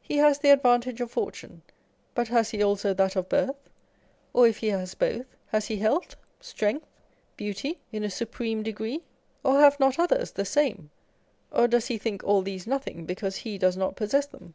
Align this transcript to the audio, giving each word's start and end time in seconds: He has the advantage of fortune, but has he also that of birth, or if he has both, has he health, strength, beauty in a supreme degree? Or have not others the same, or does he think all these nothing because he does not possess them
He 0.00 0.16
has 0.16 0.38
the 0.38 0.48
advantage 0.48 0.98
of 1.02 1.10
fortune, 1.10 1.60
but 2.14 2.28
has 2.28 2.48
he 2.48 2.62
also 2.62 2.94
that 2.94 3.16
of 3.16 3.28
birth, 3.28 3.68
or 4.32 4.46
if 4.48 4.56
he 4.60 4.68
has 4.68 4.94
both, 4.94 5.26
has 5.48 5.66
he 5.66 5.76
health, 5.76 6.16
strength, 6.40 6.86
beauty 7.36 7.78
in 7.92 8.02
a 8.02 8.08
supreme 8.08 8.62
degree? 8.62 9.04
Or 9.44 9.60
have 9.60 9.78
not 9.78 9.98
others 9.98 10.30
the 10.30 10.46
same, 10.46 10.90
or 11.52 11.68
does 11.68 11.88
he 11.88 11.98
think 11.98 12.24
all 12.24 12.40
these 12.40 12.66
nothing 12.66 13.04
because 13.04 13.36
he 13.36 13.58
does 13.58 13.76
not 13.76 13.94
possess 13.94 14.24
them 14.24 14.54